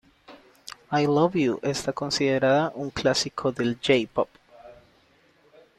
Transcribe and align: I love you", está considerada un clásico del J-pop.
I 0.91 1.05
love 1.05 1.35
you", 1.35 1.59
está 1.61 1.93
considerada 1.93 2.71
un 2.73 2.89
clásico 2.89 3.51
del 3.51 3.79
J-pop. 3.79 4.29